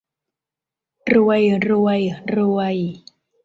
[1.13, 2.01] รวย รวย
[2.35, 2.77] รวย